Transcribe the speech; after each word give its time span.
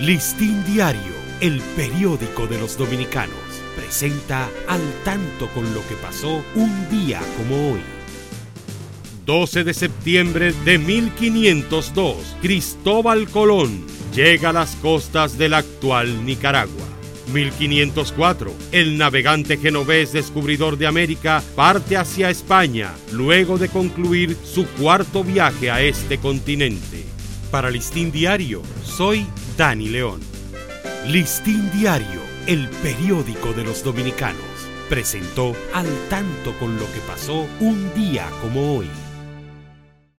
Listín 0.00 0.62
Diario, 0.66 1.14
el 1.40 1.58
periódico 1.74 2.46
de 2.46 2.58
los 2.58 2.76
dominicanos, 2.76 3.34
presenta 3.74 4.46
al 4.68 4.82
tanto 5.04 5.48
con 5.54 5.64
lo 5.72 5.80
que 5.88 5.94
pasó 5.94 6.44
un 6.54 6.90
día 6.90 7.18
como 7.38 7.72
hoy. 7.72 7.80
12 9.24 9.64
de 9.64 9.72
septiembre 9.72 10.52
de 10.66 10.76
1502, 10.76 12.36
Cristóbal 12.42 13.26
Colón 13.30 13.86
llega 14.14 14.50
a 14.50 14.52
las 14.52 14.76
costas 14.76 15.38
del 15.38 15.54
actual 15.54 16.26
Nicaragua. 16.26 16.84
1504, 17.32 18.52
el 18.72 18.98
navegante 18.98 19.56
genovés 19.56 20.12
descubridor 20.12 20.76
de 20.76 20.86
América 20.86 21.42
parte 21.54 21.96
hacia 21.96 22.28
España 22.28 22.92
luego 23.12 23.56
de 23.56 23.70
concluir 23.70 24.36
su 24.44 24.66
cuarto 24.66 25.24
viaje 25.24 25.70
a 25.70 25.80
este 25.80 26.18
continente. 26.18 26.95
Para 27.56 27.70
Listín 27.70 28.12
Diario, 28.12 28.60
soy 28.84 29.26
Dani 29.56 29.88
León. 29.88 30.20
Listín 31.06 31.70
Diario, 31.72 32.20
el 32.46 32.68
periódico 32.68 33.54
de 33.54 33.64
los 33.64 33.82
dominicanos, 33.82 34.44
presentó 34.90 35.56
al 35.72 35.86
tanto 36.10 36.52
con 36.58 36.76
lo 36.76 36.84
que 36.92 37.00
pasó 37.08 37.48
un 37.60 37.94
día 37.94 38.28
como 38.42 38.76
hoy. 38.76 38.90